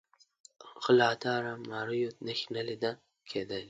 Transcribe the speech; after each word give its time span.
غلا، 0.83 1.09
داړه 1.23 1.53
ماریو 1.69 2.09
نښې 2.25 2.47
نه 2.55 2.61
لیده 2.67 2.91
کېدلې. 3.29 3.59